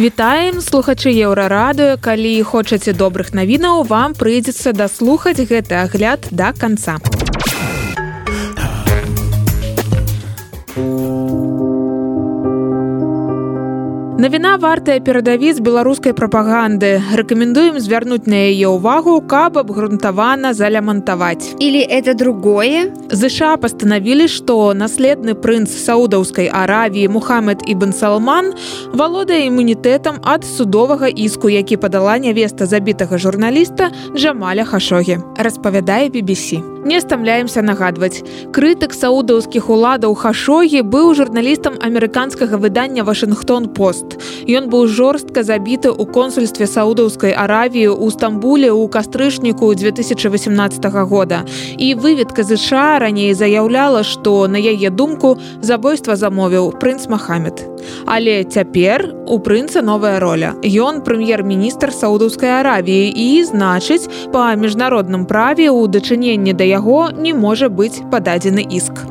[0.00, 2.00] Вітаем слухачы еўрарадыё.
[2.00, 6.96] Калі хочаце добрых навінаў вам прыйдзецца даслухаць гэты агляд да конца
[14.20, 17.00] Навіна вартая перадавіць беларускай прапаганды.
[17.16, 21.56] Рэкамендуем звярнуць на яе ўвагу, каб абгрунтавана залямантаваць.
[21.56, 22.92] Или это другое?
[23.08, 28.52] ЗША пастанавілі, што наследны прынц саудаўскай аравіі Мухаммед Ібн Салман
[28.92, 35.16] валодае імунітэтам ад судовага іску, які падала нявеста забітага журналіста Джамаля Хашогі.
[35.40, 36.60] распавядае BBC.
[36.84, 38.24] Не стамляемся нагадваць.
[38.52, 43.68] Крытык саудаўскіх уладаў Хашогі быў журналістам амерыканскага выдання Вашынгтон
[44.10, 44.48] пост.
[44.48, 51.44] Ён быў жорстка забіты ў консульстве саудаўскай аравіі ў стамбуле ў кастрычніку 2018 года.
[51.78, 57.64] І выведка ЗША раней заяўляла, што на яе думку забойства замовіў прынц Махамед.
[58.06, 60.54] Але цяпер у прынца новая роля.
[60.62, 67.68] Ён прэм'ер-міністр саудаўскай аравіі і значыць, па міжнародным праве ў дачыненні да яго не можа
[67.68, 69.06] быць пададзены іск.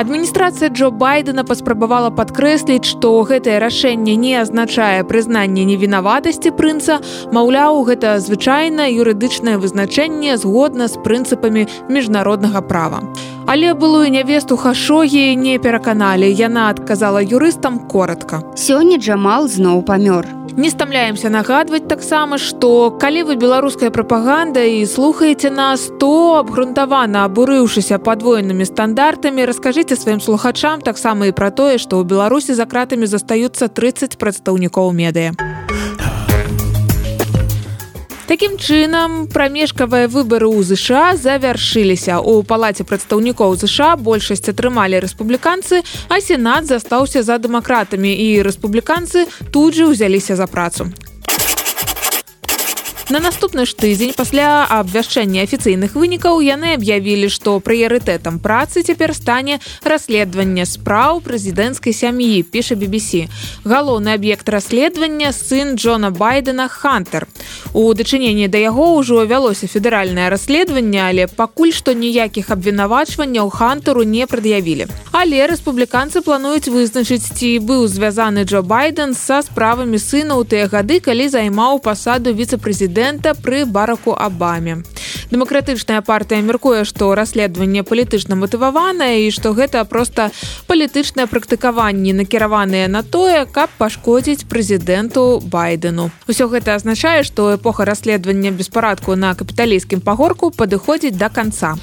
[0.00, 6.96] Адміністрацыя Джо байдена паспрабавала падкрэсліць, што гэтае рашэнне не азначае прызнанне невінаватасці прынца,
[7.36, 13.04] маўляў, гэта звычайна юрыдычнае вызначэнне згодна з прынцыпамі міжнароднага права.
[13.44, 18.40] Але былую нявесту хашогі не пераканалі, яна адказала юрыстам коротко.
[18.56, 20.39] Сёння Джамал зноў памёр.
[20.56, 27.98] Не стамляемся нагадваць таксама, што калі вы беларуская прапаганда і слухаеце нас, то абгрунтавана абурыўшыся
[28.02, 33.70] падвойнымі стандартамі, раскажыце сваім слухачам таксама і пра тое, што ў Беларусі за кратамі застаюцца
[33.70, 35.49] 30 прадстаўнікоў медыя.
[38.30, 42.22] Такім чынам прамежкавыя выбары ў ЗША завяршыліся.
[42.22, 49.74] У палаце прадстаўнікоў ЗША большасць атрымалі рэспубліканцы, а сенат застаўся за дэмакратамі і рэспубліканцы тут
[49.74, 50.94] жа ўзяліся за працу.
[53.10, 59.58] На наступны ж тыдзень пасля абвяшчэння афіцыйных вынікаў яны аб'явілі, што прыярытэтам працы цяпер стане
[59.82, 63.26] расследаванне спраў прэзідэнцкай сям'і піша BBC.
[63.66, 67.26] Галоўны аб'ект расследавання сын Джона байдена Хантер.
[67.74, 74.22] У дачыненні да яго ўжо вялося федэральнае расследаванне, але пакуль што ніякіх абвінавачванняў хантеру не
[74.30, 74.86] прад'явілі.
[75.10, 81.02] Але рэспубліканцы плануюць вызначыць, ці быў звязаны Джо байден са справамі сына ў тыя гады,
[81.02, 84.84] калі займаў пасаду віцэ-прэзідэнта прэзідэнта пры бараку абаме.
[85.30, 90.28] Дэмакратычная партыя мяркуе, што расследаванне палітычна матываванае і што гэта проста
[90.68, 96.10] палітычнае практыкаванне накіраваныя на тое, каб пашкодзіць прэзідэнту байдену.
[96.28, 101.78] Усё гэта азначае, што эпоха расследавання беспарадку на капіталійскім пагорку падыходзіць да канца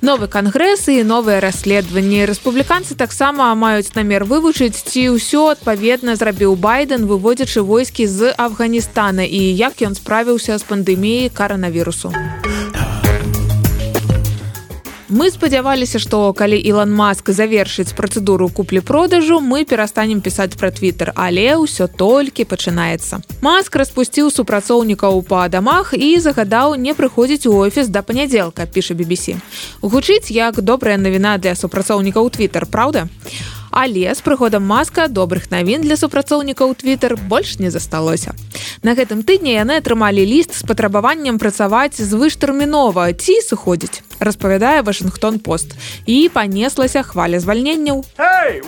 [0.00, 2.26] новы кангрэс і новыя расследаванні.
[2.30, 9.40] Рэспубліканцы таксама маюць намер вывучыць ці ўсё адпаведна зрабіў байден выводзячы войскі з афганістана і
[9.54, 12.14] як ён справіўся з пандэміяй каранавірусу
[15.08, 21.56] Мы спадзяваліся, што калі Ілон Маск завершыць працэдуру куплі-продажу, мы перастанем пісаць пра твиттер, але
[21.56, 23.24] ўсё толькі пачынаецца.
[23.40, 29.40] Маск распусціў супрацоўнікаў па дамах і загадаў не прыходзіць у офіс да панядзелка, піша BBC.
[29.80, 33.08] Гучыць як добрая навіна для супрацоўнікаў твиттер, праўда?
[33.70, 38.34] Але з прыходам маска добрых навін для супрацоўнікаў Twitter больш не засталося.
[38.82, 45.74] На гэтым тыдні яны атрымалі ліст з патрабаваннем працаваць звыштэрмінова ці сыходзіць, распавядае Вашынгтон пост
[46.06, 48.04] і панеслася хваля звальненняў.
[48.18, 48.62] Hey,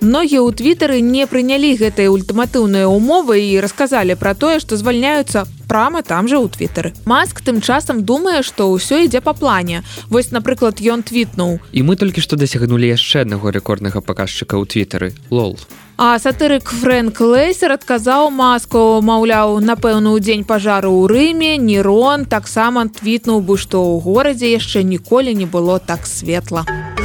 [0.00, 5.46] Многія ў твітары не прынялі гэтыя ультыматыўныя ўмовы і расказалі пра тое, што звальняюцца
[5.76, 9.84] прама там жа ў твиттары маск тым часам думае што ўсё ідзе па плане.
[10.08, 11.60] Вось напрыклад ён твітнуў.
[11.76, 15.60] І мы толькі што дасягнулі яшчэ аднаго рэкорднага паказчыка ў твиттары лол.
[16.00, 22.88] А сатырык фрэнк лейсер адказаў маску маўляў напэўна ў дзень пажару ў рыме нерон таксама
[22.88, 26.64] твітнуў бы што ў горадзе яшчэ ніколі не было так светла.
[26.64, 26.95] а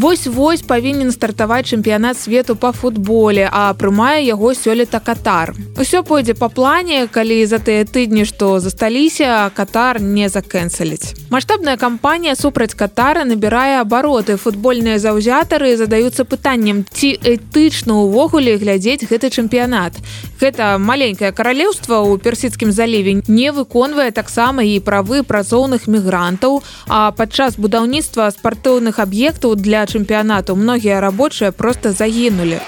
[0.00, 5.52] Вось-вось павінен стартаваць чэмпіянат свету па футболе, а прымае яго сёлета катар.
[5.76, 11.28] Усё пойдзе па плане, калі за тыя тыдні, што засталіся, катар не закэнсаліць.
[11.28, 14.40] Маштабная кампанія супраць катара набірае абароты.
[14.40, 20.00] футбольныя заўзятары задаюцца пытаннем, ці этычна ўвогуле глядзець гэты чэмпіянат.
[20.40, 27.60] Гэта маленькае каралеўства ў персідскім заліве не выконвае таксама і правы працоўных мігрантаў, а падчас
[27.60, 32.60] будаўніцтва спартыўных аб'ектаў для чэмпіянату многія рабочыя просто загінулі.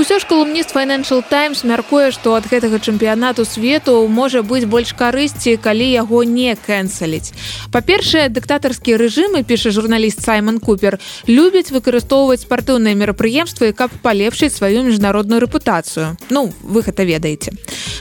[0.00, 5.60] Ўсё ж калумніст Financial Times мяркуе, што ад гэтага чэмпіянату свету можа быць больш карысці,
[5.60, 7.36] калі яго не кэнсаліць.
[7.68, 10.96] Па-першае, дыктатарскія рэжымы, піша журналіст Саймон Купер,
[11.28, 16.16] любяць выкарыстоўваць спартыўныя мерапрыемствы, каб палепшыць сваю міжнародную рэпутацыю.
[16.32, 17.52] Ну, вы гэта ведаеце.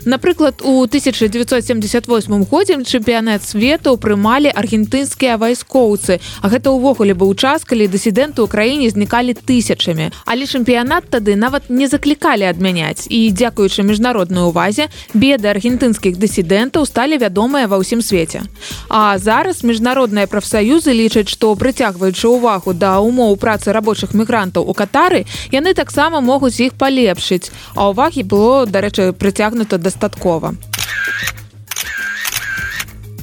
[0.07, 7.91] Напрыклад, у 1978 годзе чэмпіянат свету прымалі аргентынскія вайскоўцы, а гэта ўвогуле быў час, калі
[7.91, 10.15] дысідэнты ў краіне знікалі тысячамі.
[10.23, 17.17] Але чэмпіянат тады нават не заклікалі адмяняць і дзякуючы міжнароднай увазе беды аргентынскіх дысідэнтаў сталі
[17.17, 18.45] вядомыя ва ўсім свеце.
[18.89, 25.25] А зараз міжнародныя прафсаюзы лічаць, што прыцягваючы ўвагу да умоў працы рабочых мігрантаў у катары,
[25.51, 30.53] яны таксама могуць іх палепшыць, а ўвагі было, дарэчы, прыцягнута дастаткова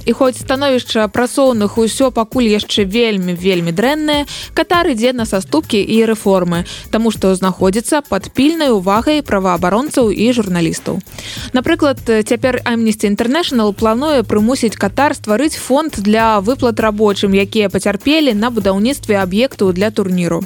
[0.06, 4.24] і хоць становішча працоўных усё пакуль яшчэ вельмі вельмі дрэннае
[4.54, 6.62] катар ідзе на саступкі і рэформы
[6.94, 11.02] таму што знаходзіцца под пільнай увагай праваабаронцаў і журналістаў.
[11.52, 18.50] Напрыклад цяпер amnesty international плануе прымусіць катар стварыць фонд для выплат рабочым якія пацярпелі на
[18.50, 20.44] будаўніцтве аб'екту для турніру.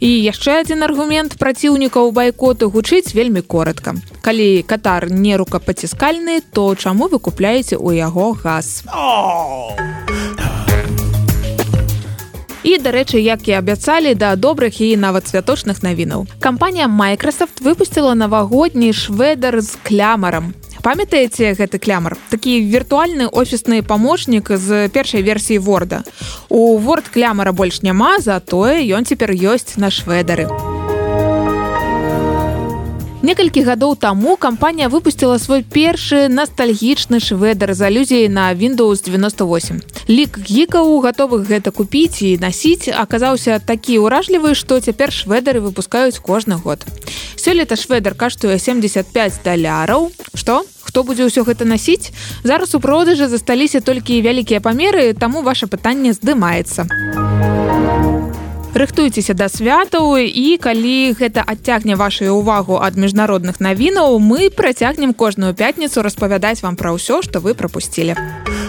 [0.00, 3.96] І яшчэ адзін аргумент праціўнікаў байкоту гучыць вельмі коротко
[4.28, 9.72] калі катар не рукапаціскальны то чаму вы купляеце у яго газ а
[12.68, 16.26] І, дарэчы, як і абяцалі да добрых і нават святочных навінаў.
[16.44, 20.52] Кампанія Microsoft выпусціла навагодні шведар з клямарам.
[20.82, 26.04] Памятаеце гэты клямар такі віртуальны офісны памочнік з першай версіі ворда
[26.48, 30.67] у ворд клямара больш няма затое ён цяпер ёсць на шведары
[33.22, 40.38] некалькі гадоў таму кампанія выпусціла свой першы настальгічны шведар з алюзіяй на windows 98 лік
[40.38, 46.86] гікаў гатовых гэта купіць і насіць аказаўся такі ўражлівы што цяпер шведары выпускаюць кожны год.
[47.36, 50.12] Сёлета шведар каштуе 75 даляраў.
[50.34, 52.14] Что хто будзе ўсё гэта насіць?
[52.44, 56.86] Зараз у продажы засталіся толькі вялікія памеры таму ваше пытанне здымаецца
[58.74, 65.54] рыхтуйцеся да святаў і калі гэта адцягне вашу увагу ад міжнародных навінаў мы працягнем кожную
[65.54, 68.14] пятніцу распавядаць вам пра ўсё што вы прапусцілі.
[68.16, 68.67] а